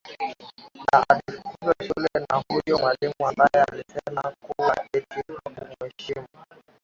[0.85, 6.27] Na alifukuzwa shule na huyo mwalimu ambaye alisema kuwa eti hakumheshimu